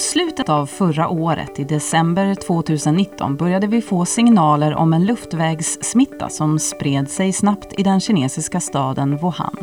[0.00, 6.28] Mot slutet av förra året, i december 2019, började vi få signaler om en luftvägssmitta
[6.28, 9.56] som spred sig snabbt i den kinesiska staden Wuhan.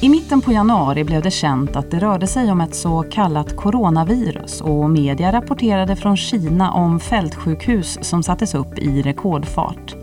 [0.00, 3.56] I mitten på januari blev det känt att det rörde sig om ett så kallat
[3.56, 9.99] coronavirus och media rapporterade från Kina om fältsjukhus som sattes upp i rekordfart.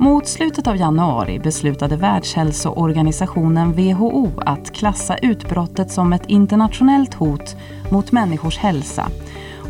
[0.00, 7.56] Mot slutet av januari beslutade Världshälsoorganisationen WHO att klassa utbrottet som ett internationellt hot
[7.90, 9.08] mot människors hälsa.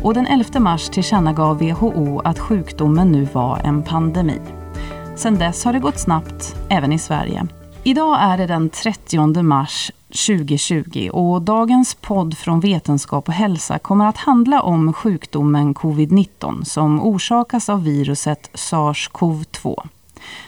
[0.03, 4.39] Och den 11 mars tillkännagav WHO att sjukdomen nu var en pandemi.
[5.15, 7.47] Sedan dess har det gått snabbt, även i Sverige.
[7.83, 9.91] Idag är det den 30 mars
[10.27, 17.01] 2020 och dagens podd från Vetenskap och hälsa kommer att handla om sjukdomen covid-19 som
[17.01, 19.89] orsakas av viruset sars-cov-2.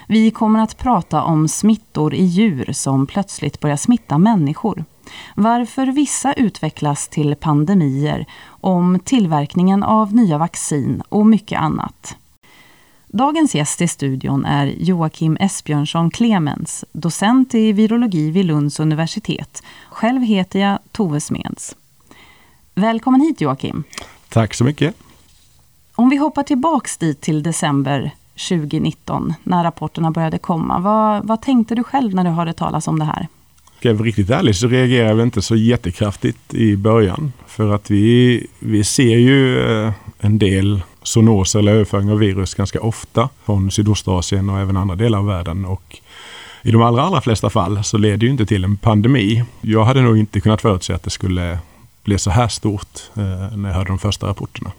[0.07, 4.85] Vi kommer att prata om smittor i djur som plötsligt börjar smitta människor.
[5.35, 12.17] Varför vissa utvecklas till pandemier, om tillverkningen av nya vaccin och mycket annat.
[13.07, 19.63] Dagens gäst i studion är Joakim Esbjörnsson Clemens, docent i virologi vid Lunds universitet.
[19.89, 21.75] Själv heter jag Tove Smeds.
[22.75, 23.83] Välkommen hit Joakim.
[24.29, 24.95] Tack så mycket.
[25.95, 28.11] Om vi hoppar tillbaks dit till december
[28.49, 30.79] 2019 när rapporterna började komma.
[30.79, 33.27] Vad, vad tänkte du själv när du hörde talas om det här?
[33.79, 37.33] Ska jag vara riktigt ärlig så reagerade vi inte så jättekraftigt i början.
[37.47, 42.81] För att vi, vi ser ju eh, en del zoonos eller överföring av virus ganska
[42.81, 45.65] ofta från Sydostasien och även andra delar av världen.
[45.65, 45.99] Och
[46.61, 49.43] I de allra, allra flesta fall så leder det ju inte till en pandemi.
[49.61, 51.59] Jag hade nog inte kunnat förutse att det skulle
[52.03, 54.71] bli så här stort eh, när jag hörde de första rapporterna.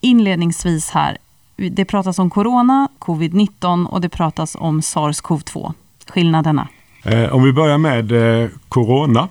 [0.00, 1.18] Inledningsvis här,
[1.56, 5.72] det pratas om corona, covid-19 och det pratas om sars-cov-2.
[6.08, 6.68] Skillnaderna?
[7.02, 9.28] Eh, om vi börjar med eh, corona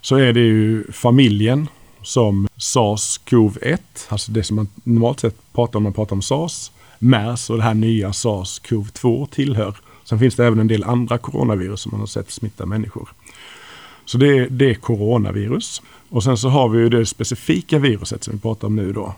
[0.00, 1.68] så är det ju familjen
[2.02, 3.78] som sars-cov-1,
[4.08, 7.56] alltså det som man normalt sett pratar om när man pratar om sars, mers och
[7.56, 9.76] det här nya sars-cov-2 tillhör.
[10.04, 13.08] Sen finns det även en del andra coronavirus som man har sett smitta människor.
[14.04, 15.82] Så det är, det är coronavirus.
[16.08, 19.14] Och sen så har vi ju det specifika viruset som vi pratar om nu då.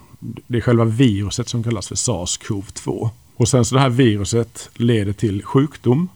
[0.46, 3.10] Det är själva viruset som kallas för sars-cov-2.
[3.36, 6.08] Och sen så det här viruset leder till sjukdom.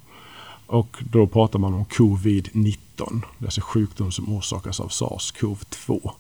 [0.67, 2.77] Och då pratar man om covid-19.
[2.97, 6.11] Det är alltså sjukdom som orsakas av sars-cov-2.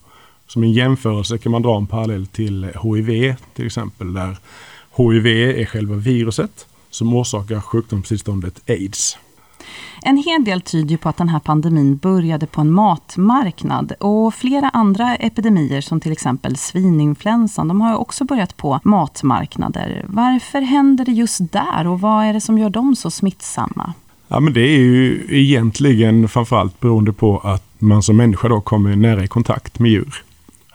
[0.46, 4.12] Som en jämförelse kan man dra en parallell till HIV till exempel.
[4.12, 4.36] Där
[4.96, 9.18] HIV är själva viruset som orsakar sjukdomstillståndet aids.
[10.02, 14.68] En hel del tyder på att den här pandemin började på en matmarknad och flera
[14.68, 20.04] andra epidemier som till exempel svininfluensan, de har också börjat på matmarknader.
[20.08, 23.92] Varför händer det just där och vad är det som gör dem så smittsamma?
[24.28, 28.96] Ja, men det är ju egentligen framförallt beroende på att man som människa då kommer
[28.96, 30.24] nära i kontakt med djur.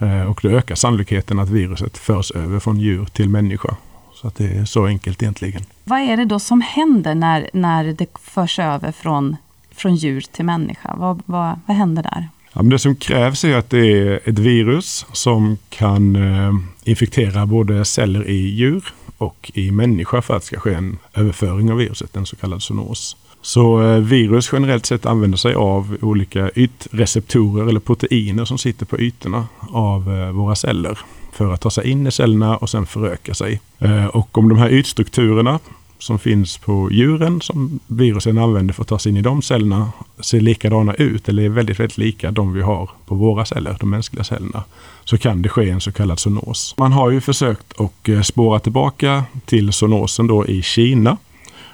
[0.02, 3.76] Eh, och det ökar sannolikheten att viruset förs över från djur till människa.
[4.24, 5.62] Så att det är så enkelt egentligen.
[5.84, 9.36] Vad är det då som händer när, när det förs över från,
[9.72, 10.96] från djur till människa?
[10.98, 12.30] Vad, vad, vad händer där?
[12.54, 17.46] Ja, men det som krävs är att det är ett virus som kan eh, infektera
[17.46, 21.78] både celler i djur och i människa för att det ska ske en överföring av
[21.78, 23.18] viruset, en så kallad zoonos.
[23.42, 29.00] Så eh, virus generellt sett använder sig av olika ytreceptorer eller proteiner som sitter på
[29.00, 31.00] ytorna av eh, våra celler
[31.34, 33.62] för att ta sig in i cellerna och sen föröka sig.
[33.80, 35.60] Eh, och om de här ytstrukturerna
[36.00, 39.92] som finns på djuren som virusen använder för att ta sig in i de cellerna
[40.20, 43.90] ser likadana ut eller är väldigt, väldigt lika de vi har på våra celler, de
[43.90, 44.64] mänskliga cellerna,
[45.04, 46.76] så kan det ske en så kallad zoonos.
[46.78, 51.18] Man har ju försökt att eh, spåra tillbaka till zoonosen då i Kina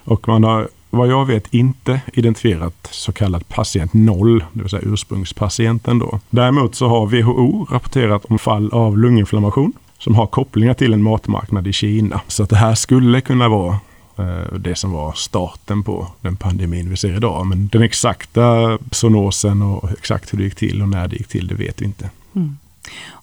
[0.03, 4.81] och man har vad jag vet inte identifierat så kallad patient 0, det vill säga
[4.85, 6.19] ursprungspatienten då.
[6.29, 11.67] Däremot så har WHO rapporterat om fall av lunginflammation som har kopplingar till en matmarknad
[11.67, 12.21] i Kina.
[12.27, 13.79] Så att det här skulle kunna vara
[14.17, 17.45] eh, det som var starten på den pandemin vi ser idag.
[17.45, 21.47] Men den exakta zoonosen och exakt hur det gick till och när det gick till,
[21.47, 22.09] det vet vi inte.
[22.35, 22.57] Mm.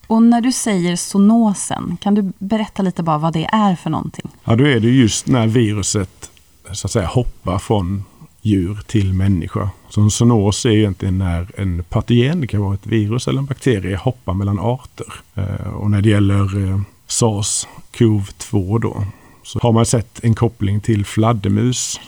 [0.06, 4.30] Och när du säger zoonosen, kan du berätta lite bara vad det är för någonting?
[4.44, 6.30] Ja, då är det just när viruset
[6.72, 8.04] så att säga hoppa från
[8.42, 9.70] djur till människa.
[9.88, 13.46] Så en zoonos är egentligen när en patogen, det kan vara ett virus eller en
[13.46, 15.06] bakterie, hoppar mellan arter.
[15.34, 19.04] Eh, och när det gäller eh, SARS-CoV-2 då,
[19.42, 22.00] så har man sett en koppling till fladdermus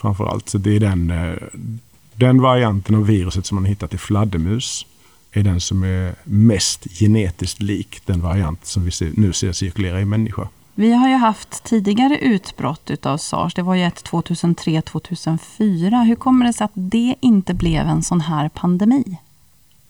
[0.00, 0.48] framförallt.
[0.48, 1.34] Så det är den, eh,
[2.12, 4.86] den varianten av viruset som man har hittat i fladdermus
[5.32, 10.04] är den som är mest genetiskt lik den variant som vi nu ser cirkulera i
[10.04, 10.48] människa.
[10.78, 13.54] Vi har ju haft tidigare utbrott utav sars.
[13.54, 16.04] Det var ju ett 2003-2004.
[16.04, 19.18] Hur kommer det sig att det inte blev en sån här pandemi?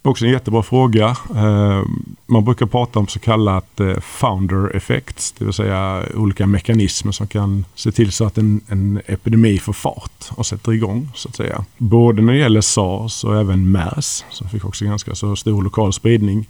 [0.02, 1.16] Också en jättebra fråga.
[1.36, 1.82] Eh,
[2.26, 7.26] man brukar prata om så kallat eh, founder effects, det vill säga olika mekanismer som
[7.26, 11.36] kan se till så att en, en epidemi får fart och sätter igång så att
[11.36, 11.64] säga.
[11.78, 15.92] Både när det gäller sars och även mers som fick också ganska så stor lokal
[15.92, 16.46] spridning.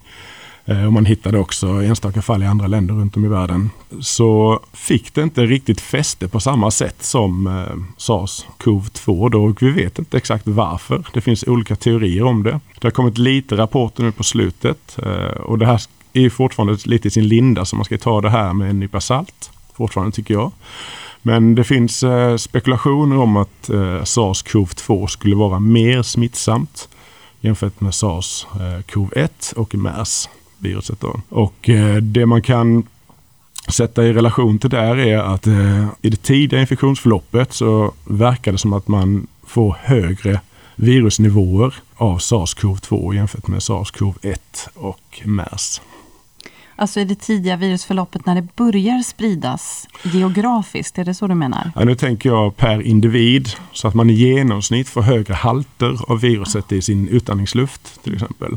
[0.68, 3.70] Eh, och man hittade också enstaka fall i andra länder runt om i världen.
[4.00, 9.70] Så fick det inte riktigt fäste på samma sätt som eh, sars-cov-2 då och vi
[9.70, 11.04] vet inte exakt varför.
[11.12, 12.60] Det finns olika teorier om det.
[12.80, 15.82] Det har kommit lite rapporter nu på slutet eh, och det här
[16.12, 19.00] är fortfarande lite i sin linda så man ska ta det här med en nypa
[19.00, 19.50] salt.
[19.74, 20.52] Fortfarande tycker jag.
[21.22, 22.04] Men det finns
[22.36, 23.70] spekulationer om att
[24.04, 26.88] sars-cov-2 skulle vara mer smittsamt
[27.40, 31.00] jämfört med sars-cov-1 och mers viruset.
[31.00, 31.20] Då.
[31.28, 32.86] Och eh, det man kan
[33.68, 38.58] sätta i relation till där är att eh, i det tidiga infektionsförloppet så verkar det
[38.58, 40.40] som att man får högre
[40.76, 44.38] virusnivåer av sars-cov-2 jämfört med sars-cov-1
[44.74, 45.80] och mers.
[46.78, 51.70] Alltså i det tidiga virusförloppet när det börjar spridas geografiskt, är det så du menar?
[51.74, 56.20] Ja, nu tänker jag per individ, så att man i genomsnitt får högre halter av
[56.20, 58.56] viruset i sin utandningsluft till exempel.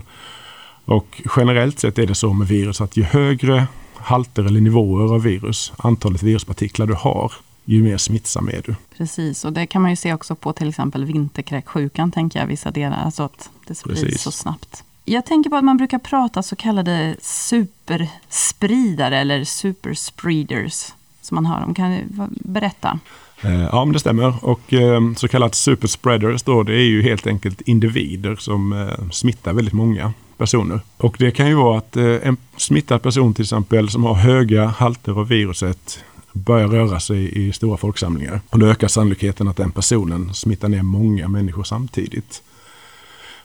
[0.90, 5.24] Och generellt sett är det så med virus att ju högre halter eller nivåer av
[5.24, 7.34] virus, antalet viruspartiklar du har,
[7.66, 8.76] ju mer smittsam är du.
[8.98, 12.72] Precis, och det kan man ju se också på till exempel vinterkräksjukan, tänker jag, vissa
[12.72, 14.22] delar, alltså att det sprids Precis.
[14.22, 14.84] så snabbt.
[15.06, 20.86] Jag tänker på att man brukar prata så kallade superspridare eller superspreaders
[21.22, 21.74] som man hör om.
[21.74, 23.00] Kan du berätta?
[23.42, 24.46] Eh, ja, men det stämmer.
[24.46, 29.54] Och eh, så kallat superspreaders då, det är ju helt enkelt individer som eh, smittar
[29.54, 30.80] väldigt många personer.
[30.98, 34.66] Och det kan ju vara att eh, en smittad person till exempel som har höga
[34.66, 36.04] halter av viruset
[36.34, 38.42] börjar röra sig i stora folksamlingar.
[38.50, 42.44] Och då ökar sannolikheten att den personen smittar ner många människor samtidigt.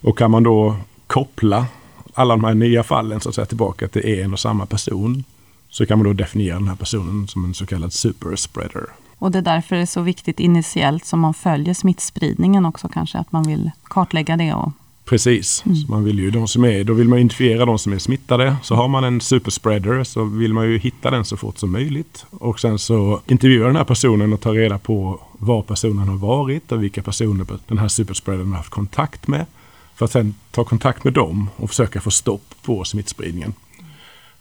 [0.00, 0.76] Och kan man då
[1.06, 1.66] koppla
[2.14, 5.24] alla de här nya fallen så att säga, tillbaka till en och samma person
[5.70, 8.86] så kan man då definiera den här personen som en så kallad superspreader.
[9.18, 13.18] Och det är därför det är så viktigt initiellt som man följer smittspridningen också kanske,
[13.18, 14.72] att man vill kartlägga det och
[15.04, 15.78] Precis, mm.
[15.88, 18.56] man vill ju de som är, då vill man identifiera de som är smittade.
[18.62, 22.26] Så har man en superspreader så vill man ju hitta den så fort som möjligt.
[22.30, 26.72] Och sen så intervjuar den här personen och tar reda på var personen har varit
[26.72, 29.46] och vilka personer den här superspreadern har haft kontakt med.
[29.94, 33.54] För att sen ta kontakt med dem och försöka få stopp på smittspridningen.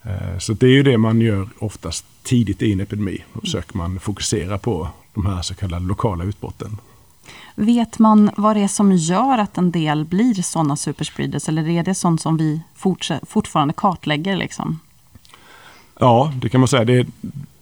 [0.04, 3.24] Eh, så det är ju det man gör oftast tidigt i en epidemi.
[3.34, 6.78] Då försöker man fokusera på de här så kallade lokala utbrotten.
[7.56, 11.84] Vet man vad det är som gör att en del blir sådana superspreaders eller är
[11.84, 12.62] det sånt som vi
[13.24, 14.38] fortfarande kartlägger?
[14.38, 14.80] Liksom?
[16.00, 16.86] Ja, det kan man säga.
[16.86, 17.08] Det,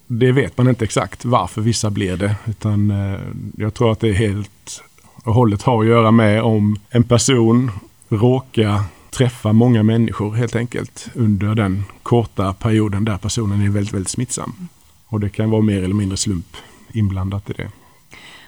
[0.07, 2.35] det, vet man inte exakt varför vissa blir det.
[2.45, 3.19] Utan eh,
[3.57, 4.81] jag tror att det är helt
[5.23, 7.71] och hållet har att göra med om en person
[8.09, 14.09] råkar träffa många människor helt enkelt under den korta perioden där personen är väldigt, väldigt
[14.09, 14.67] smittsam.
[15.05, 16.57] Och det kan vara mer eller mindre slump
[16.93, 17.71] inblandat i det.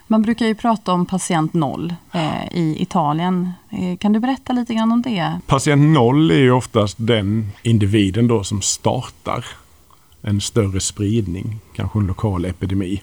[0.08, 3.52] Man brukar ju prata om patient noll eh, i Italien.
[3.70, 5.40] Eh, kan du berätta lite grann om det?
[5.48, 9.46] Patient noll är ju oftast den individen då som startar
[10.22, 13.02] en större spridning, kanske en lokal epidemi.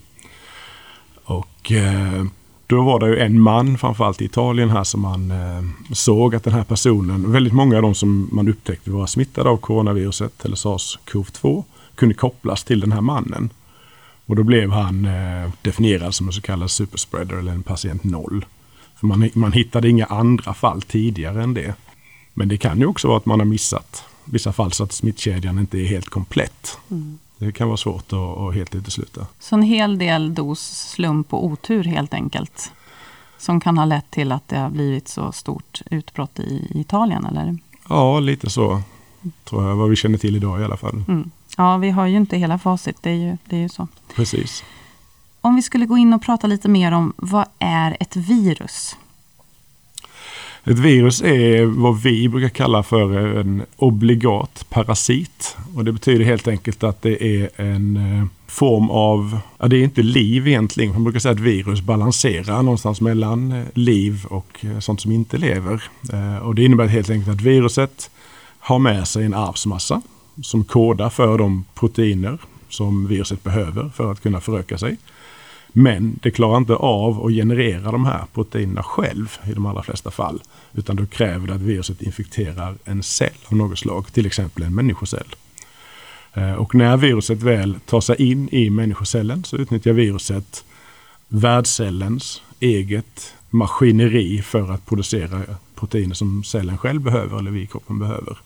[1.25, 2.25] Och eh,
[2.67, 6.45] då var det ju en man, framförallt i Italien här, som man eh, såg att
[6.45, 10.57] den här personen, väldigt många av de som man upptäckte var smittade av coronaviruset eller
[10.57, 13.51] sars-cov-2 kunde kopplas till den här mannen.
[14.31, 18.45] Och då blev han eh, definierad som en så kallad superspreader eller en patient noll.
[18.97, 21.75] För man, man hittade inga andra fall tidigare än det.
[22.35, 25.59] Men det kan ju också vara att man har missat vissa fall så att smittkedjan
[25.59, 26.79] inte är helt komplett.
[26.91, 27.19] Mm.
[27.39, 29.27] Det kan vara svårt att, att helt utesluta.
[29.39, 30.61] Så en hel del dos
[30.91, 32.73] slump och otur helt enkelt?
[33.39, 37.59] Som kan ha lett till att det har blivit så stort utbrott i Italien eller?
[37.89, 38.83] Ja, lite så.
[39.45, 41.05] Tror jag vad vi känner till idag i alla fall.
[41.09, 41.31] Mm.
[41.61, 43.89] Ja, vi har ju inte hela facit, det är ju, det är ju så.
[44.15, 44.65] Precis.
[45.41, 48.97] Om vi skulle gå in och prata lite mer om vad är ett virus?
[50.65, 55.57] Ett virus är vad vi brukar kalla för en obligat parasit.
[55.77, 59.85] Och det betyder helt enkelt att det är en eh, form av, ja det är
[59.85, 60.93] inte liv egentligen.
[60.93, 65.39] Man brukar säga att virus balanserar någonstans mellan eh, liv och eh, sånt som inte
[65.39, 65.83] lever.
[66.43, 68.11] Och det innebär helt enkelt att viruset
[68.59, 70.03] har med sig en arvsmassa
[70.43, 74.97] som kodar för de proteiner som viruset behöver för att kunna föröka sig.
[75.73, 80.11] Men det klarar inte av att generera de här proteinerna själv i de allra flesta
[80.11, 80.43] fall.
[80.73, 84.75] Utan då kräver det att viruset infekterar en cell av något slag, till exempel en
[84.75, 85.35] människocell.
[86.35, 90.65] Eh, och när viruset väl tar sig in i människocellen så utnyttjar viruset
[91.29, 95.43] värdcellens eget maskineri för att producera
[95.75, 98.39] proteiner som cellen själv behöver eller vi i kroppen behöver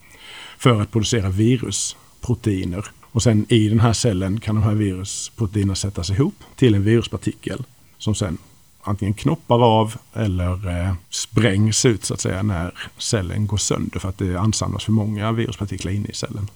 [0.59, 2.87] för att producera virusproteiner.
[3.03, 7.65] Och sen i den här cellen kan de här virusproteinerna sättas ihop till en viruspartikel
[7.99, 8.39] som sen
[8.83, 14.09] antingen knoppar av eller eh, sprängs ut så att säga när cellen går sönder för
[14.09, 16.51] att det ansamlas för många viruspartiklar inne i cellen.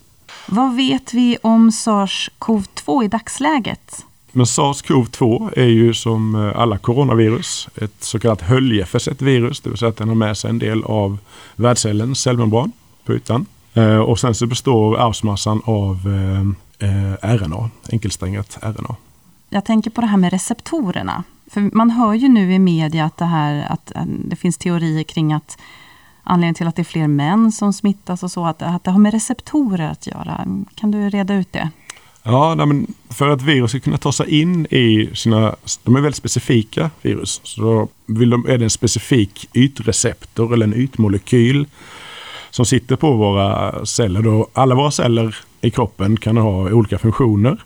[0.46, 4.04] Vad vet vi om SARS-CoV-2 i dagsläget?
[4.32, 9.78] Men SARS-CoV-2 är ju som eh, alla coronavirus ett så kallat höljeförsett virus, det vill
[9.78, 11.18] säga att den har med sig en del av
[11.56, 12.72] värdcellens cellmembran
[13.04, 13.46] på ytan.
[13.78, 15.96] Eh, och sen så består arvsmassan av
[16.78, 18.96] eh, RNA, enkelsträngat RNA.
[19.50, 21.24] Jag tänker på det här med receptorerna.
[21.50, 25.32] För man hör ju nu i media att det, här, att det finns teorier kring
[25.32, 25.58] att
[26.22, 28.98] anledningen till att det är fler män som smittas och så, att, att det har
[28.98, 30.46] med receptorer att göra.
[30.74, 31.70] Kan du reda ut det?
[32.22, 35.56] Ja, men för att virus ska kunna ta sig in i sina...
[35.82, 37.40] De är väldigt specifika virus.
[37.44, 41.66] Så vill de, är det en specifik ytreceptor eller en ytmolekyl
[42.50, 44.22] som sitter på våra celler.
[44.22, 47.56] Då alla våra celler i kroppen kan ha olika funktioner.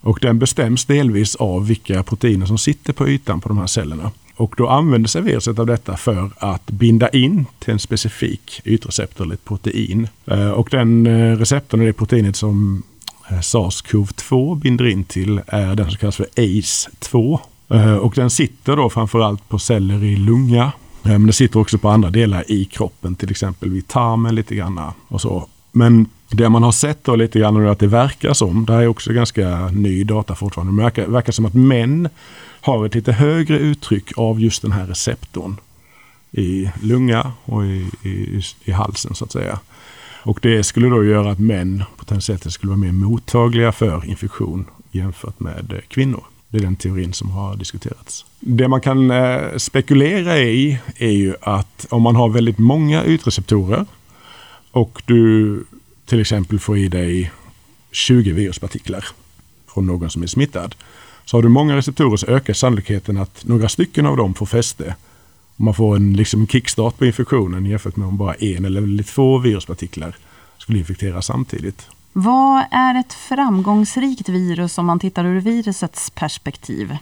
[0.00, 4.10] Och den bestäms delvis av vilka proteiner som sitter på ytan på de här cellerna.
[4.36, 9.24] Och då använder sig viruset av detta för att binda in till en specifik ytreceptor
[9.24, 10.08] eller ett protein.
[10.26, 12.82] Eh, och den eh, receptorn receptorn, det proteinet som
[13.30, 17.38] eh, SARS-CoV-2 binder in till är den som kallas för ACE2.
[18.00, 20.72] Och den sitter då framförallt på celler i lunga.
[21.04, 24.54] Eh, men det sitter också på andra delar i kroppen, till exempel vid tarmen lite
[24.54, 25.48] grann och så.
[25.72, 28.82] Men det man har sett då lite grann är att det verkar som, det här
[28.82, 32.08] är också ganska ny data fortfarande, det verkar, verkar som att män
[32.60, 35.56] har ett lite högre uttryck av just den här receptorn
[36.30, 39.58] i lunga och i, i, i halsen så att säga.
[40.24, 45.40] Och det skulle då göra att män potentiellt skulle vara mer mottagliga för infektion jämfört
[45.40, 46.24] med kvinnor.
[46.52, 48.24] Det är den teorin som har diskuterats.
[48.40, 53.86] Det man kan eh, spekulera i är ju att om man har väldigt många ytreceptorer
[54.70, 55.64] och du
[56.06, 57.32] till exempel får i dig
[57.92, 59.04] 20 viruspartiklar
[59.74, 60.74] från någon som är smittad.
[61.24, 64.94] Så har du många receptorer så ökar sannolikheten att några stycken av dem får fäste.
[65.56, 69.38] Man får en liksom kickstart på infektionen jämfört med om bara en eller väldigt få
[69.38, 70.16] viruspartiklar
[70.58, 71.88] skulle infektera samtidigt.
[72.12, 76.96] Vad är ett framgångsrikt virus om man tittar ur virusets perspektiv?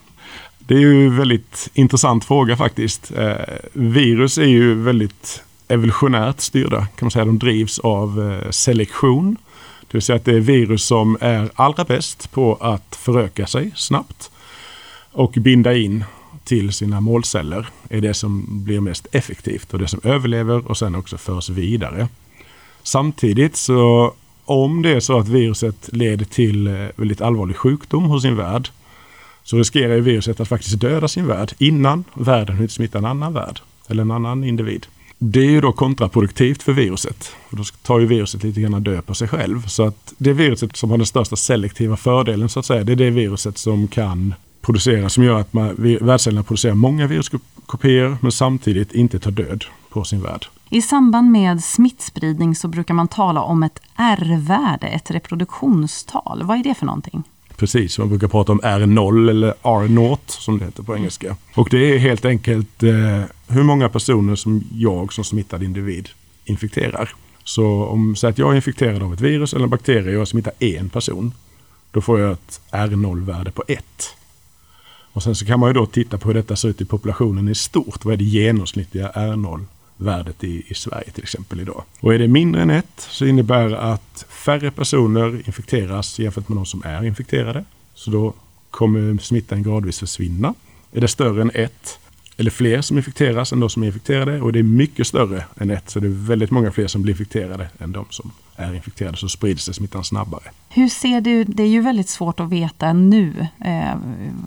[0.58, 3.12] Det är ju en väldigt intressant fråga faktiskt.
[3.16, 3.34] Eh,
[3.72, 6.78] virus är ju väldigt evolutionärt styrda.
[6.78, 7.24] kan man säga.
[7.24, 9.36] De drivs av eh, selektion.
[9.80, 13.72] Det vill säga att det är virus som är allra bäst på att föröka sig
[13.76, 14.30] snabbt
[15.12, 16.04] och binda in
[16.44, 20.94] till sina målceller är det som blir mest effektivt och det som överlever och sen
[20.94, 22.08] också förs vidare.
[22.82, 24.12] Samtidigt så
[24.50, 28.68] om det är så att viruset leder till eh, väldigt allvarlig sjukdom hos sin värd
[29.42, 33.60] så riskerar viruset att faktiskt döda sin värd innan värden hunnit smitta en annan värd
[33.88, 34.86] eller en annan individ.
[35.18, 37.32] Det är ju då kontraproduktivt för viruset.
[37.50, 39.66] För då tar ju viruset lite grann död på sig själv.
[39.66, 42.96] Så att det viruset som har den största selektiva fördelen så att säga, det är
[42.96, 48.92] det viruset som kan producera, som gör att man, världscellerna producerar många viruskopior men samtidigt
[48.92, 50.46] inte tar död på sin värld.
[50.72, 56.42] I samband med smittspridning så brukar man tala om ett R-värde, ett reproduktionstal.
[56.42, 57.22] Vad är det för någonting?
[57.56, 61.36] Precis, man brukar prata om R0 eller R0 som det heter på engelska.
[61.54, 66.08] Och det är helt enkelt eh, hur många personer som jag som smittad individ
[66.44, 67.14] infekterar.
[67.44, 70.28] Så om så att jag är infekterad av ett virus eller en bakterie och jag
[70.28, 71.32] smittar en person.
[71.90, 73.84] Då får jag ett R0-värde på 1.
[75.12, 77.48] Och sen så kan man ju då titta på hur detta ser ut i populationen
[77.48, 78.04] i stort.
[78.04, 79.66] Vad är det genomsnittliga R0
[80.00, 81.82] värdet i, i Sverige till exempel idag.
[82.00, 86.58] Och är det mindre än ett så innebär det att färre personer infekteras jämfört med
[86.58, 87.64] de som är infekterade.
[87.94, 88.34] Så då
[88.70, 90.54] kommer smittan gradvis försvinna.
[90.92, 91.98] Är det större än ett
[92.40, 95.70] eller fler som infekteras än de som är infekterade och det är mycket större än
[95.70, 99.16] ett så det är väldigt många fler som blir infekterade än de som är infekterade
[99.16, 100.42] så sprider sig smittan snabbare.
[100.68, 103.94] Hur ser du, det är ju väldigt svårt att veta nu eh,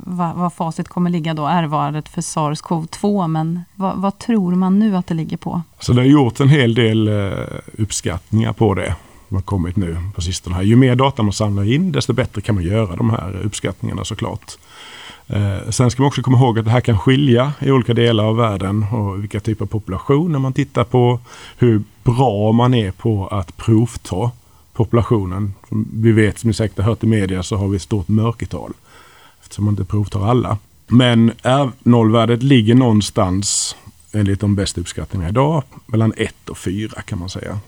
[0.03, 4.97] vad, vad facit kommer ligga då, R-värdet för SARS-CoV-2 men vad, vad, tror man nu
[4.97, 5.61] att det ligger på?
[5.79, 7.33] Så det har gjort en hel del eh,
[7.77, 8.95] uppskattningar på det
[9.27, 10.63] som har kommit nu på sistone.
[10.63, 14.57] Ju mer data man samlar in desto bättre kan man göra de här uppskattningarna såklart.
[15.27, 18.23] Eh, sen ska man också komma ihåg att det här kan skilja i olika delar
[18.23, 21.19] av världen och vilka typer av populationer man tittar på.
[21.57, 24.31] Hur bra man är på att provta
[24.73, 25.53] populationen.
[25.69, 28.07] Som vi vet, som ni säkert har hört i media, så har vi ett stort
[28.07, 28.73] mörkertal.
[29.41, 30.57] Eftersom man inte provtar alla.
[30.87, 33.75] Men R0-värdet ligger någonstans,
[34.11, 37.59] enligt de bästa uppskattningarna idag, mellan 1 och 4 kan man säga.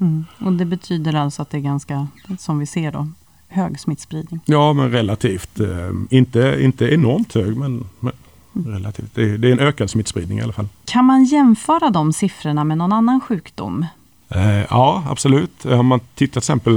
[0.00, 0.24] Mm.
[0.38, 2.06] Och det betyder alltså att det är ganska,
[2.38, 3.08] som vi ser då,
[3.52, 4.40] hög smittspridning?
[4.44, 5.60] Ja, men relativt.
[5.60, 5.68] Eh,
[6.10, 8.12] inte, inte enormt hög, men, men
[8.52, 9.14] relativt.
[9.14, 10.68] Det är, det är en ökad smittspridning i alla fall.
[10.84, 13.86] Kan man jämföra de siffrorna med någon annan sjukdom?
[14.34, 15.64] Eh, ja, absolut.
[15.64, 16.72] Om man tittar till exempel,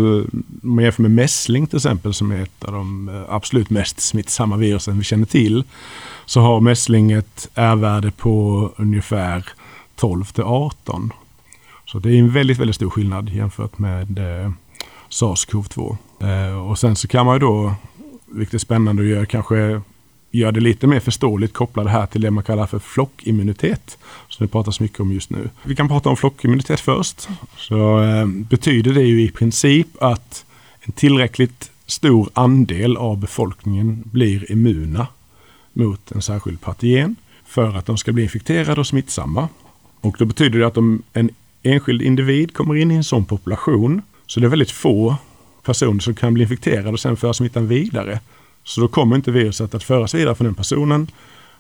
[0.63, 3.99] om man jämför med mässling till exempel som är ett av de eh, absolut mest
[3.99, 5.63] smittsamma virusen vi känner till.
[6.25, 9.45] Så har mässling ett R-värde på ungefär
[9.95, 11.13] 12 till 18.
[11.85, 14.51] Så det är en väldigt, väldigt stor skillnad jämfört med eh,
[15.09, 15.97] SARS-CoV-2.
[16.19, 17.75] Eh, och sen så kan man ju då,
[18.25, 19.81] vilket är spännande att göra, kanske
[20.31, 23.97] göra det lite mer förståeligt koppla det här till det man kallar för flockimmunitet.
[24.27, 25.49] Som det pratas mycket om just nu.
[25.63, 27.29] Vi kan prata om flockimmunitet först.
[27.57, 30.45] Så eh, betyder det ju i princip att
[30.81, 35.07] en tillräckligt stor andel av befolkningen blir immuna
[35.73, 39.49] mot en särskild patogen för att de ska bli infekterade och smittsamma.
[40.01, 41.29] Och då betyder det att om en
[41.63, 45.15] enskild individ kommer in i en sån population så det är väldigt få
[45.65, 48.19] personer som kan bli infekterade och sen föra smittan vidare.
[48.63, 51.07] Så då kommer inte viruset att föras vidare från den personen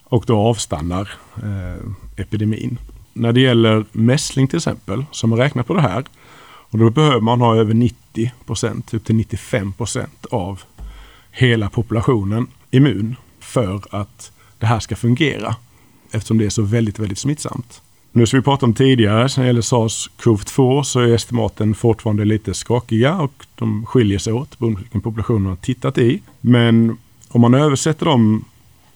[0.03, 1.11] och då avstannar
[1.43, 2.77] eh, epidemin.
[3.13, 6.03] När det gäller mässling till exempel, som har räknat på det här,
[6.45, 10.61] och då behöver man ha över 90 procent, upp till 95 procent av
[11.31, 15.55] hela populationen immun för att det här ska fungera.
[16.11, 17.81] Eftersom det är så väldigt, väldigt smittsamt.
[18.17, 22.53] Nu som vi pratade om tidigare, när det gäller SARS-CoV-2 så är estimaten fortfarande lite
[22.53, 26.21] skakiga och de skiljer sig åt beroende på vilken population man har tittat i.
[26.41, 26.97] Men
[27.29, 28.45] om man översätter de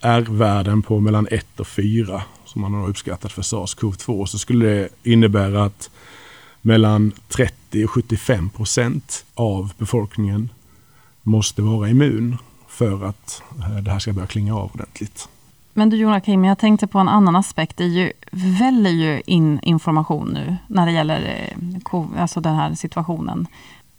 [0.01, 4.89] R-värden på mellan 1 och 4 som man har uppskattat för SARS-CoV-2 så skulle det
[5.03, 5.89] innebära att
[6.61, 10.49] mellan 30 och 75 procent av befolkningen
[11.23, 13.41] måste vara immun för att
[13.83, 15.29] det här ska börja klinga av ordentligt.
[15.73, 17.77] Men du Joakim, jag tänkte på en annan aspekt.
[17.77, 21.49] Det ju, väller ju in information nu när det gäller
[21.91, 23.47] eh, alltså den här situationen.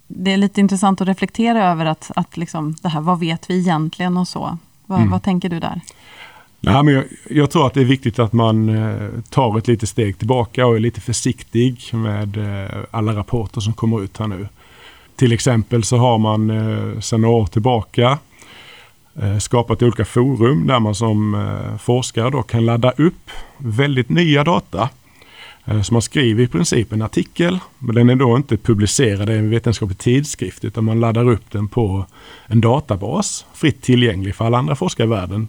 [0.07, 3.59] Det är lite intressant att reflektera över att, att liksom, det här, vad vet vi
[3.59, 4.57] egentligen och så.
[4.85, 5.11] Vad, mm.
[5.11, 5.81] vad tänker du där?
[6.63, 9.89] Nej, men jag, jag, tror att det är viktigt att man eh, tar ett litet
[9.89, 14.47] steg tillbaka och är lite försiktig med eh, alla rapporter som kommer ut här nu.
[15.15, 18.17] Till exempel så har man eh, sedan några år tillbaka
[19.15, 24.43] Eh, skapat olika forum där man som eh, forskare då kan ladda upp väldigt nya
[24.43, 24.89] data.
[25.65, 29.33] Eh, så man skriver i princip en artikel, men den är då inte publicerad i
[29.33, 32.05] en vetenskaplig tidskrift utan man laddar upp den på
[32.47, 35.47] en databas fritt tillgänglig för alla andra forskare i världen.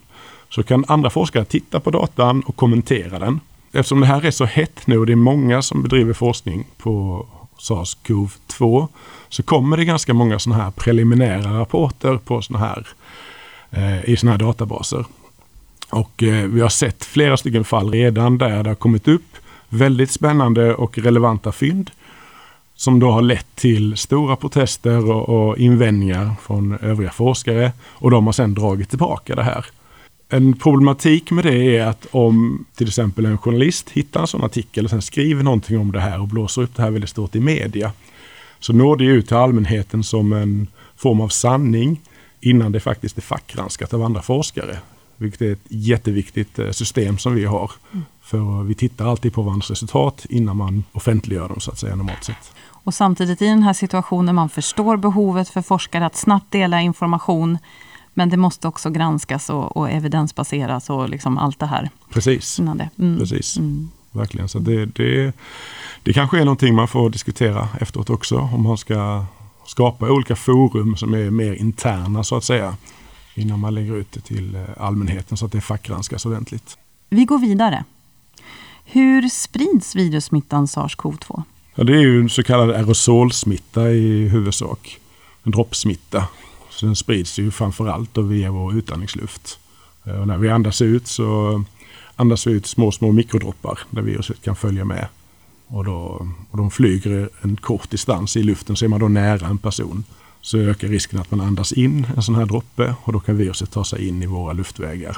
[0.48, 3.40] Så kan andra forskare titta på datan och kommentera den.
[3.72, 7.26] Eftersom det här är så hett nu och det är många som bedriver forskning på
[7.58, 8.88] SARS-CoV-2
[9.28, 12.86] så kommer det ganska många sådana här preliminära rapporter på sådana här
[13.72, 15.04] Eh, i sådana här databaser.
[15.90, 19.36] Och eh, vi har sett flera stycken fall redan där det har kommit upp
[19.68, 21.90] väldigt spännande och relevanta fynd
[22.74, 28.26] som då har lett till stora protester och, och invändningar från övriga forskare och de
[28.26, 29.66] har sedan dragit tillbaka det här.
[30.28, 34.84] En problematik med det är att om till exempel en journalist hittar en sån artikel
[34.84, 37.40] och sen skriver någonting om det här och blåser upp det här väldigt stort i
[37.40, 37.92] media
[38.60, 42.00] så når det ut till allmänheten som en form av sanning
[42.42, 44.78] innan det faktiskt är fackgranskat av andra forskare.
[45.16, 47.70] Vilket är ett jätteviktigt eh, system som vi har.
[47.92, 48.04] Mm.
[48.22, 52.24] För vi tittar alltid på varandras resultat innan man offentliggör dem så att säga normalt
[52.24, 52.52] sett.
[52.64, 57.58] Och samtidigt i den här situationen man förstår behovet för forskare att snabbt dela information.
[58.14, 61.90] Men det måste också granskas och, och evidensbaseras och liksom allt det här.
[62.10, 62.90] Precis, det.
[62.98, 63.18] Mm.
[63.18, 63.58] Precis.
[63.58, 63.90] Mm.
[64.10, 64.48] verkligen.
[64.48, 65.32] Så det, det,
[66.02, 68.38] det kanske är någonting man får diskutera efteråt också.
[68.38, 69.24] Om man ska
[69.66, 72.76] skapa olika forum som är mer interna så att säga.
[73.34, 76.78] Innan man lägger ut det till eh, allmänheten så att det fackgranskas ordentligt.
[77.08, 77.84] Vi går vidare.
[78.84, 81.42] Hur sprids virussmittan sars-cov-2?
[81.74, 84.98] Ja, det är ju en så kallad aerosolsmitta i huvudsak.
[85.42, 86.28] En droppsmitta.
[86.70, 89.58] Så den sprids ju framförallt via vår utandningsluft.
[90.04, 91.64] Eh, och när vi andas ut så
[92.16, 95.06] andas vi ut små, små mikrodroppar där viruset kan följa med.
[95.72, 99.46] Och, då, och de flyger en kort distans i luften så är man då nära
[99.46, 100.04] en person
[100.40, 103.70] så ökar risken att man andas in en sån här droppe och då kan viruset
[103.70, 105.16] ta sig in i våra luftvägar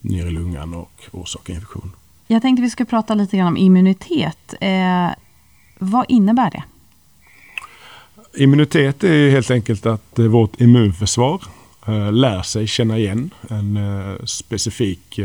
[0.00, 1.92] ner i lungan och orsaka infektion.
[2.26, 4.54] Jag tänkte vi skulle prata lite grann om immunitet.
[4.60, 5.10] Eh,
[5.78, 6.64] vad innebär det?
[8.42, 11.42] Immunitet är helt enkelt att eh, vårt immunförsvar
[11.86, 15.20] eh, lär sig känna igen en eh, specifik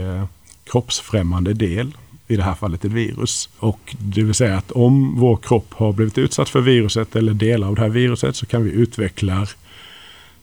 [0.63, 1.97] kroppsfrämmande del
[2.29, 3.49] i det här fallet ett virus.
[3.59, 7.67] Och det vill säga att om vår kropp har blivit utsatt för viruset eller delar
[7.67, 9.47] av det här viruset så kan vi utveckla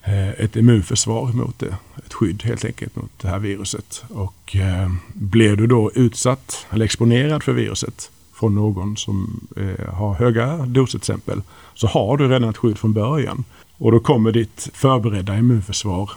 [0.02, 1.76] eh, ett immunförsvar mot det.
[2.06, 4.04] Ett skydd helt enkelt mot det här viruset.
[4.08, 10.14] Och eh, blir du då utsatt eller exponerad för viruset från någon som eh, har
[10.14, 11.42] höga doser till exempel
[11.74, 13.44] så har du redan ett skydd från början.
[13.78, 16.10] Och då kommer ditt förberedda immunförsvar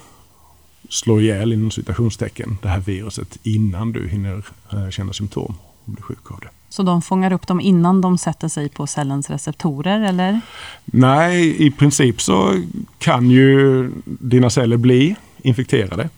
[0.90, 6.02] slå ihjäl inom citationstecken det här viruset innan du hinner eh, känna symptom och bli
[6.02, 6.50] sjuk av det.
[6.70, 10.42] Så de fångar upp dem innan de sätter sig på cellens receptorer eller?
[10.86, 12.62] Nej, i princip så
[12.98, 16.10] kan ju dina celler bli infekterade.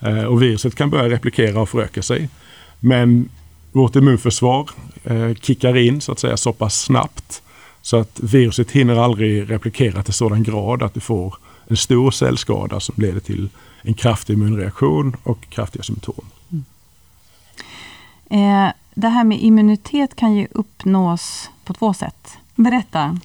[0.00, 2.28] Eh, och viruset kan börja replikera och föröka sig.
[2.80, 3.28] Men
[3.72, 4.70] vårt immunförsvar
[5.04, 7.42] eh, kickar in så att säga så pass snabbt
[7.82, 11.34] så att viruset hinner aldrig replikera till sådan grad att du får
[11.70, 13.48] en stor cellskada som leder till
[13.82, 16.24] en kraftig immunreaktion och kraftiga symptom.
[16.50, 16.64] Mm.
[18.30, 22.38] Eh, det här med immunitet kan ju uppnås på två sätt.
[22.54, 23.18] Berätta.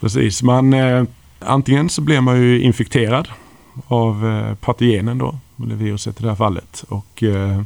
[0.00, 1.04] Precis, man, eh,
[1.38, 3.28] antingen så blir man ju infekterad
[3.86, 6.84] av eh, patogenen då, eller viruset i det här fallet.
[6.88, 7.62] Och eh,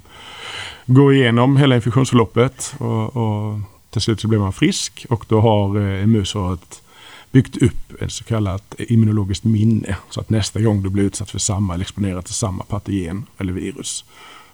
[0.87, 3.59] går igenom hela infektionsförloppet och, och
[3.91, 6.83] till slut så blir man frisk och då har eh, immunförsvaret
[7.31, 9.97] byggt upp ett så kallat immunologiskt minne.
[10.11, 13.53] Så att nästa gång du blir utsatt för samma eller exponerad till samma patogen eller
[13.53, 14.05] virus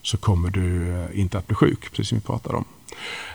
[0.03, 2.65] så kommer du eh, inte att bli sjuk, precis som vi pratade om.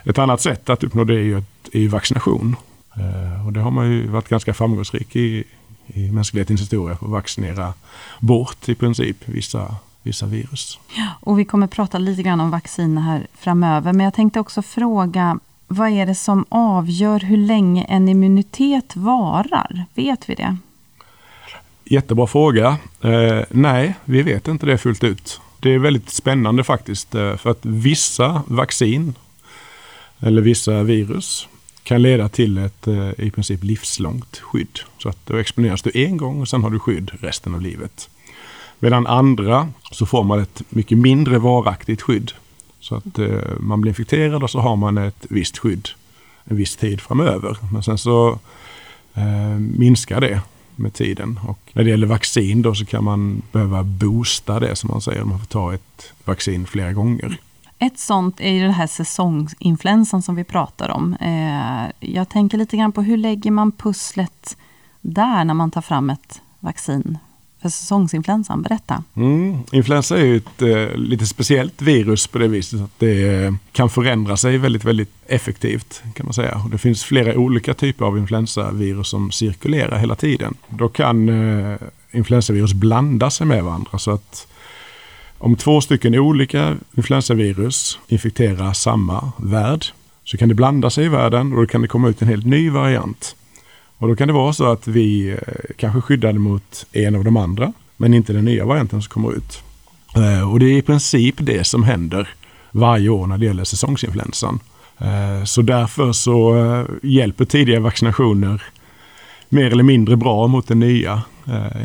[0.04, 2.56] Ett annat sätt att uppnå det är ju, är ju vaccination.
[2.96, 5.44] Eh, och det har man ju varit ganska framgångsrik i,
[5.88, 7.74] i mänsklighetens historia, att vaccinera
[8.20, 10.80] bort i princip vissa vissa virus.
[11.20, 13.94] Och vi kommer prata lite grann om vaccin här framöver.
[13.94, 15.40] Men jag tänkte också fråga,
[15.72, 19.86] vad är det som avgör hur länge en immunitet varar?
[19.94, 20.58] Vet vi det?
[21.86, 22.78] Jättebra fråga.
[23.02, 25.42] Eh, nej, vi vet inte det fullt ut.
[25.60, 27.16] Det är väldigt spännande faktiskt.
[27.16, 29.14] Eh, för att vissa vaccin
[30.20, 31.48] eller vissa virus
[31.84, 34.80] kan leda till ett eh, i princip livslångt skydd.
[34.98, 38.10] Så att då exponeras du en gång och sen har du skydd resten av livet.
[38.80, 42.32] Medan andra så får man ett mycket mindre varaktigt skydd.
[42.82, 45.90] Så att eh, man blir infekterad och så har man ett visst skydd
[46.44, 47.58] en viss tid framöver.
[47.74, 48.40] Men sen så
[49.14, 50.42] eh, minskar det
[50.76, 51.40] med tiden.
[51.48, 55.24] Och när det gäller vaccin då så kan man behöva boosta det som man säger.
[55.24, 57.38] Man får ta ett vaccin flera gånger.
[57.80, 61.14] Ett sånt är ju den här säsongsinfluensan som vi pratar om.
[61.14, 64.58] Eh, jag tänker lite grann på hur lägger man pusslet
[65.02, 67.18] där när man tar fram ett vaccin
[67.62, 68.62] för säsongsinfluensan?
[68.62, 69.04] Berätta.
[69.16, 69.58] Mm.
[69.72, 73.90] Influensa är ju ett eh, lite speciellt virus på det viset att det eh, kan
[73.90, 76.62] förändra sig väldigt, väldigt effektivt kan man säga.
[76.64, 80.56] Och det finns flera olika typer av influensavirus som cirkulerar hela tiden.
[80.70, 81.78] Då kan eh,
[82.12, 84.48] influensavirus blanda sig med varandra så att
[85.38, 89.86] om två stycken olika influensavirus infekterar samma värld
[90.24, 92.46] så kan det blanda sig i världen och då kan det komma ut en helt
[92.46, 93.36] ny variant.
[94.02, 95.38] Och då kan det vara så att vi eh,
[95.78, 99.64] kanske skyddade mot en av de andra, men inte den nya varianten som kommer ut.
[100.16, 102.30] Eh, och det är i princip det som händer
[102.72, 104.60] varje år när det gäller säsongsinfluensan.
[104.98, 106.56] Eh, så därför så
[107.04, 108.64] hjälper tidiga vaccinationer
[109.50, 111.22] mer eller mindre bra mot den nya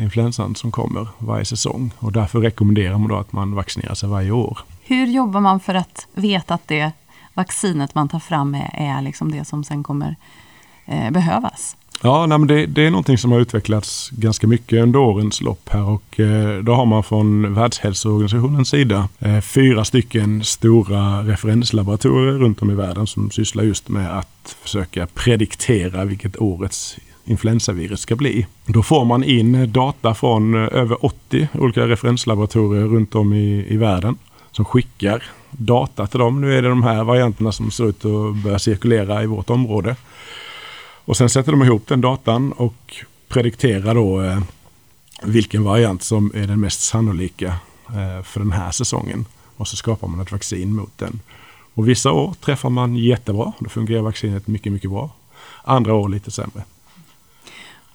[0.01, 1.91] influensan som kommer varje säsong.
[1.99, 4.59] Och därför rekommenderar man då att man vaccinerar sig varje år.
[4.83, 6.91] Hur jobbar man för att veta att det
[7.33, 10.15] vaccinet man tar fram är, är liksom det som sen kommer
[10.85, 11.75] eh, behövas?
[12.01, 15.69] Ja, nej, men det, det, är någonting som har utvecklats ganska mycket under årens lopp
[15.69, 22.61] här och eh, då har man från Världshälsoorganisationens sida eh, fyra stycken stora referenslaboratorier runt
[22.61, 28.45] om i världen som sysslar just med att försöka prediktera vilket årets influensavirus ska bli.
[28.65, 33.77] Då får man in data från eh, över 80 olika referenslaboratorier runt om i, i
[33.77, 34.17] världen
[34.51, 36.41] som skickar data till dem.
[36.41, 39.95] Nu är det de här varianterna som ser ut att börja cirkulera i vårt område.
[41.07, 42.95] Och sen sätter de ihop den datan och
[43.27, 44.39] predikterar då eh,
[45.23, 47.47] vilken variant som är den mest sannolika
[47.87, 49.25] eh, för den här säsongen.
[49.57, 51.19] Och så skapar man ett vaccin mot den.
[51.73, 53.51] Och vissa år träffar man jättebra.
[53.59, 55.09] Då fungerar vaccinet mycket, mycket bra.
[55.63, 56.63] Andra år lite sämre.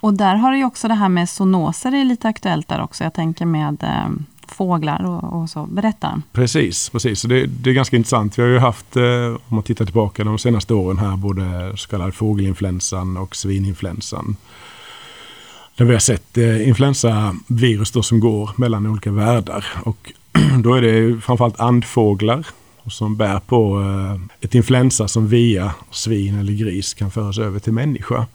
[0.00, 3.04] Och där har du också det här med zoonoser är lite aktuellt där också.
[3.04, 4.10] Jag tänker med eh,
[4.48, 5.66] fåglar och, och, så.
[5.66, 6.22] Berätta.
[6.32, 7.22] Precis, precis.
[7.22, 8.38] Det, det, är ganska intressant.
[8.38, 11.88] Vi har ju haft, eh, om man tittar tillbaka de senaste åren här, både så
[11.88, 14.36] kallad fågelinfluensan och svininfluensan.
[15.76, 19.66] Där vi har sett eh, influensavirus då som går mellan olika världar.
[19.84, 20.12] Och
[20.62, 22.46] då är det framförallt andfåglar
[22.86, 27.72] som bär på eh, ett influensa som via svin eller gris kan föras över till
[27.72, 28.26] människa.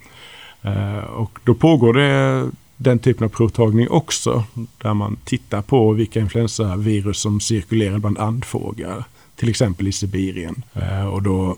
[0.62, 4.44] Eh, och då pågår det den typen av provtagning också.
[4.78, 9.04] Där man tittar på vilka influensavirus som cirkulerar bland andfåglar.
[9.36, 10.64] Till exempel i Sibirien.
[10.74, 11.58] Eh, och då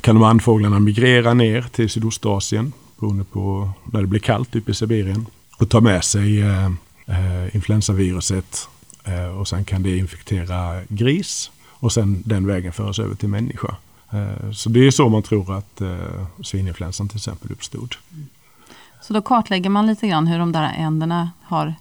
[0.00, 4.74] kan de andfåglarna migrera ner till Sydostasien beroende på när det blir kallt uppe i
[4.74, 5.26] Sibirien.
[5.56, 6.66] Och ta med sig eh,
[7.06, 8.68] eh, influensaviruset
[9.04, 13.76] eh, och sen kan det infektera gris och sen den vägen föras över till människa.
[14.12, 17.94] Eh, så det är så man tror att eh, svininfluensan till exempel uppstod.
[19.02, 21.74] Så då kartlägger man lite grann hur de där änderna har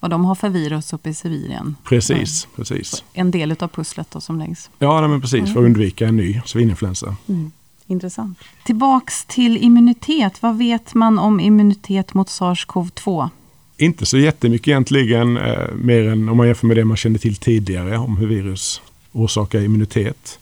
[0.00, 1.76] Vad de har för virus uppe i Sibirien.
[1.84, 2.56] Precis, mm.
[2.56, 3.04] precis.
[3.12, 4.70] En del av pusslet då som läggs.
[4.78, 5.40] Ja, men precis.
[5.40, 5.52] Mm.
[5.52, 7.16] För att undvika en ny svininfluensa.
[7.28, 7.52] Mm.
[7.86, 8.38] Intressant.
[8.64, 10.42] Tillbaks till immunitet.
[10.42, 13.28] Vad vet man om immunitet mot SARS-CoV-2?
[13.76, 17.36] Inte så jättemycket egentligen, eh, mer än om man jämför med det man kände till
[17.36, 18.80] tidigare om hur virus
[19.12, 20.38] orsakar immunitet.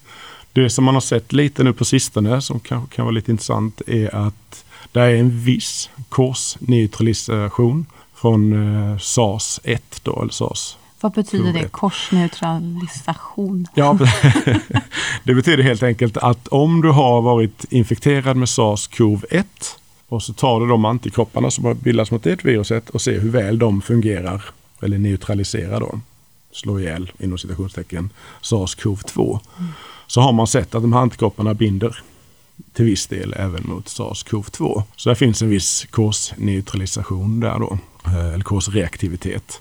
[0.52, 3.80] Det som man har sett lite nu på sistone som kan, kan vara lite intressant
[3.86, 4.64] är att
[4.96, 11.68] det är en viss korsneutralisation från eh, SARS 1 då, eller SARS vad betyder det,
[11.68, 13.66] korsneutralisation?
[13.74, 13.98] Ja,
[15.24, 19.44] det betyder helt enkelt att om du har varit infekterad med SARS-CoV-1
[20.08, 23.30] och så tar du de antikropparna som har bildats mot det viruset och ser hur
[23.30, 24.44] väl de fungerar
[24.82, 26.00] eller neutraliserar då,
[26.52, 28.10] slår ihjäl inom citationstecken
[28.42, 29.40] SARS-CoV-2.
[29.58, 29.72] Mm.
[30.06, 32.02] Så har man sett att de här antikropparna binder
[32.72, 34.82] till viss del även mot SARS-CoV-2.
[34.96, 39.60] Så det finns en viss korsneutralisation där då, eh, eller korsreaktivitet.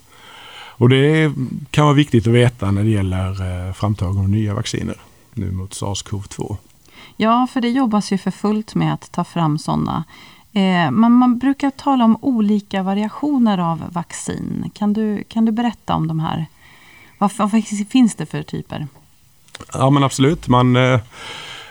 [0.78, 1.32] Och det
[1.70, 4.96] kan vara viktigt att veta när det gäller eh, framtagande av nya vacciner
[5.34, 6.56] nu mot SARS-CoV-2.
[7.16, 10.04] Ja, för det jobbas ju för fullt med att ta fram sådana.
[10.52, 14.70] Eh, men man brukar tala om olika variationer av vaccin.
[14.74, 16.46] Kan du, kan du berätta om de här?
[17.18, 17.50] Vad, vad
[17.88, 18.86] finns det för typer?
[19.72, 21.00] Ja men absolut, man eh,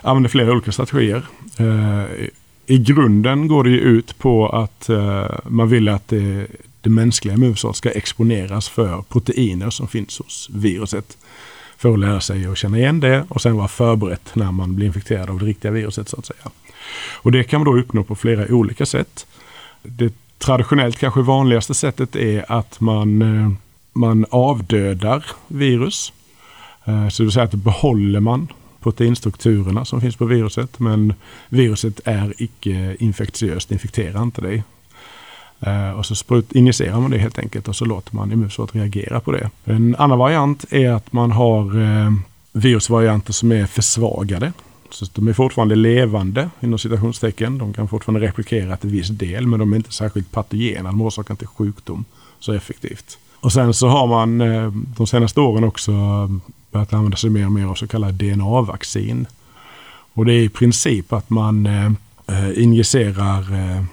[0.06, 1.26] använder flera olika strategier.
[1.58, 2.28] Eh,
[2.66, 6.48] I grunden går det ju ut på att eh, man vill att det
[6.86, 11.18] det mänskliga immunförsvaret ska exponeras för proteiner som finns hos viruset.
[11.78, 14.88] För att lära sig att känna igen det och sen vara förberett när man blir
[14.88, 16.52] infekterad av det riktiga viruset så att säga.
[17.22, 19.28] Och det kan man då uppnå på flera olika sätt.
[19.84, 23.52] Det traditionellt kanske vanligaste sättet är att man, eh,
[23.94, 26.14] man avdödar virus.
[26.86, 28.48] Eh, så det vill säga att behåller man
[28.86, 31.14] proteinstrukturerna som finns på viruset men
[31.50, 34.64] viruset är icke infektiöst, infekterar inte dig.
[35.60, 39.20] Eh, och så sprut, injicerar man det helt enkelt och så låter man immunförsvaret reagera
[39.20, 39.50] på det.
[39.64, 42.12] En annan variant är att man har eh,
[42.52, 44.54] virusvarianter som är försvagade.
[44.90, 47.58] Så de är fortfarande levande inom citationstecken.
[47.58, 50.90] De kan fortfarande replikera till viss del men de är inte särskilt patogena.
[50.90, 52.06] De orsakar inte sjukdom
[52.40, 53.18] så effektivt.
[53.40, 55.92] Och sen så har man eh, de senaste åren också
[56.76, 59.28] börjat använda sig mer och mer av så kallade DNA-vaccin.
[60.14, 63.84] Och det är i princip att man eh, injicerar eh,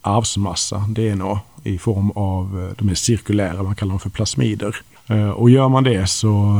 [0.00, 4.76] arvsmassa, DNA, i form av, eh, de är cirkulära, man kallar dem för plasmider.
[5.34, 6.54] Och gör man det så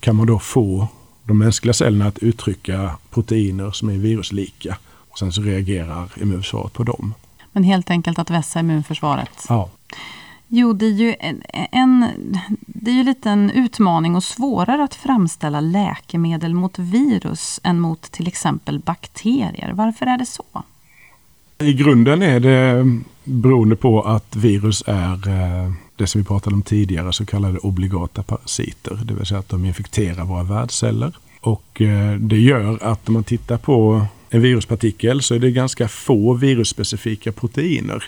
[0.00, 0.88] kan man då få
[1.24, 4.76] de mänskliga cellerna att uttrycka proteiner som är viruslika.
[5.10, 7.14] Och sen så reagerar immunförsvaret på dem.
[7.52, 9.46] Men helt enkelt att vässa immunförsvaret?
[9.48, 9.68] Ja.
[10.54, 12.06] Jo, det är ju en, en,
[12.66, 18.02] det är ju lite en utmaning och svårare att framställa läkemedel mot virus än mot
[18.02, 19.72] till exempel bakterier.
[19.74, 20.44] Varför är det så?
[21.58, 22.84] I grunden är det
[23.24, 28.22] beroende på att virus är eh, det som vi pratade om tidigare, så kallade obligata
[28.22, 29.00] parasiter.
[29.04, 31.16] Det vill säga att de infekterar våra värdceller.
[31.40, 35.88] Och eh, det gör att om man tittar på en viruspartikel så är det ganska
[35.88, 38.04] få virusspecifika proteiner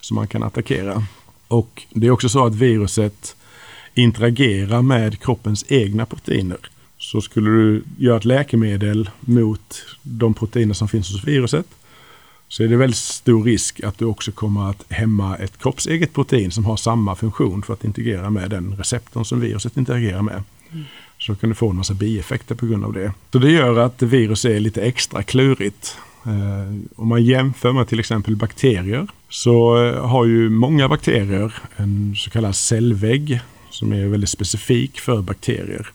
[0.00, 1.02] som man kan attackera.
[1.48, 3.36] Och det är också så att viruset
[3.94, 6.58] interagerar med kroppens egna proteiner.
[6.98, 11.66] Så skulle du göra ett läkemedel mot de proteiner som finns hos viruset
[12.48, 16.50] så är det väldigt stor risk att du också kommer att hämma ett kroppseget protein
[16.50, 20.42] som har samma funktion för att integrera med den receptorn som viruset interagerar med.
[20.72, 20.84] Mm.
[21.18, 23.12] Så kan du få en massa bieffekter på grund av det.
[23.32, 25.96] Så det gör att virus är lite extra klurigt.
[26.28, 32.14] Eh, om man jämför med till exempel bakterier så eh, har ju många bakterier en
[32.16, 35.90] så kallad cellvägg som är väldigt specifik för bakterier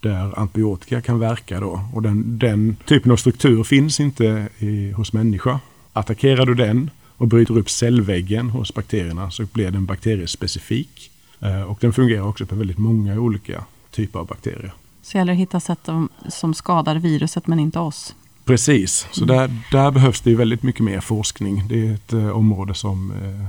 [0.00, 1.80] där antibiotika kan verka då.
[1.94, 5.60] Och den, den typen av struktur finns inte i, hos människa.
[5.92, 11.10] Attackerar du den och bryter upp cellväggen hos bakterierna så blir den bakteriespecifik.
[11.40, 14.72] Eh, och den fungerar också på väldigt många olika typer av bakterier.
[15.02, 15.88] Så det gäller att hitta sätt
[16.28, 18.14] som skadar viruset men inte oss?
[18.44, 19.36] Precis, så mm.
[19.36, 21.64] där, där behövs det väldigt mycket mer forskning.
[21.68, 23.46] Det är ett eh, område som eh,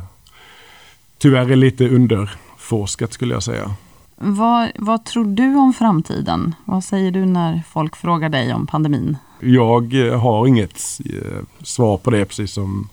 [1.17, 3.75] tyvärr är lite underforskat skulle jag säga.
[4.15, 6.55] Vad, vad tror du om framtiden?
[6.65, 9.17] Vad säger du när folk frågar dig om pandemin?
[9.39, 12.89] Jag eh, har inget eh, svar på det precis som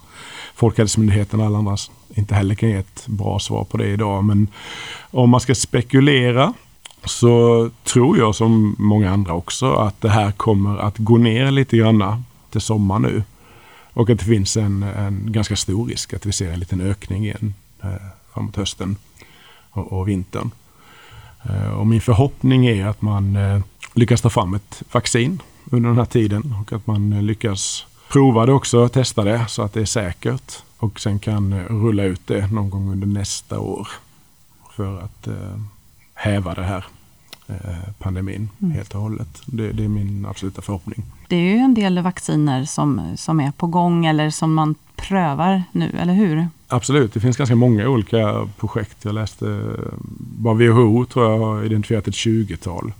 [0.54, 1.76] Folkhälsomyndigheten och alla andra
[2.14, 4.24] inte heller kan ge ett bra svar på det idag.
[4.24, 4.48] Men
[5.10, 6.54] om man ska spekulera
[7.04, 11.76] så tror jag som många andra också att det här kommer att gå ner lite
[11.76, 13.22] grann till sommar nu.
[13.92, 17.24] Och att det finns en, en ganska stor risk att vi ser en liten ökning
[17.24, 17.90] igen eh,
[18.34, 18.96] framåt hösten
[19.70, 20.50] och, och vintern.
[21.42, 23.60] Eh, och min förhoppning är att man eh,
[23.94, 28.46] lyckas ta fram ett vaccin under den här tiden och att man eh, lyckas prova
[28.46, 32.52] det också, testa det så att det är säkert och sen kan rulla ut det
[32.52, 33.88] någon gång under nästa år.
[34.76, 35.60] för att eh,
[36.20, 36.84] häva det här
[37.48, 37.54] eh,
[37.98, 38.74] pandemin mm.
[38.74, 39.42] helt och hållet.
[39.46, 41.04] Det, det, är min absoluta förhoppning.
[41.28, 45.62] Det är ju en del vacciner som, som är på gång eller som man prövar
[45.72, 46.48] nu, eller hur?
[46.68, 49.04] Absolut, det finns ganska många olika projekt.
[49.04, 49.76] Jag läste,
[50.18, 52.92] bara WHO tror jag har identifierat ett 20-tal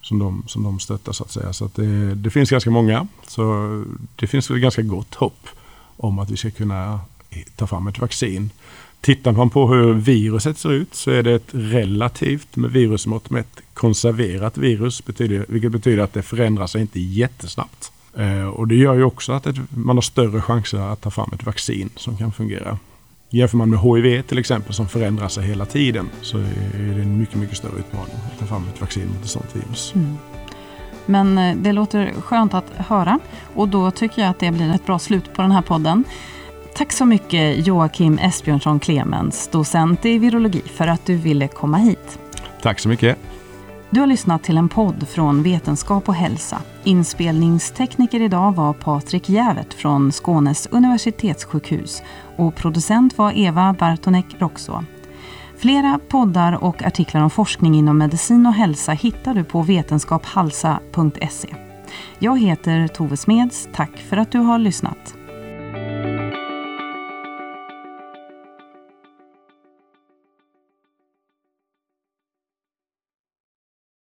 [0.00, 1.52] som de, som de stöttar så att säga.
[1.52, 3.06] Så att det, det, finns ganska många.
[3.26, 3.84] Så
[4.16, 5.48] det finns väl ganska gott hopp
[5.96, 7.00] om att vi ska kunna
[7.56, 8.50] ta fram ett vaccin.
[9.06, 13.60] Tittar man på hur viruset ser ut så är det ett relativt med virusmått mätt
[13.74, 15.04] konserverat virus.
[15.04, 17.92] Betyder, vilket betyder att det förändrar sig inte jättesnabbt.
[18.16, 21.30] Eh, och det gör ju också att ett, man har större chanser att ta fram
[21.34, 22.78] ett vaccin som kan fungera.
[23.30, 27.18] Jämför man med HIV till exempel som förändrar sig hela tiden så är det en
[27.18, 29.92] mycket, mycket större utmaning att ta fram ett vaccin mot ett sådant virus.
[29.94, 30.16] Mm.
[31.06, 33.18] Men eh, det låter skönt att höra
[33.54, 36.04] och då tycker jag att det blir ett bra slut på den här podden.
[36.76, 42.18] Tack så mycket Joakim Esbjörnsson Clemens, docent i virologi, för att du ville komma hit.
[42.62, 43.18] Tack så mycket.
[43.90, 46.62] Du har lyssnat till en podd från Vetenskap och hälsa.
[46.84, 52.02] Inspelningstekniker idag var Patrik Jävert från Skånes universitetssjukhus
[52.36, 54.84] och producent var Eva Bartonek Roxå.
[55.58, 61.54] Flera poddar och artiklar om forskning inom medicin och hälsa hittar du på vetenskaphalsa.se.
[62.18, 63.68] Jag heter Tove Smeds.
[63.74, 65.14] Tack för att du har lyssnat.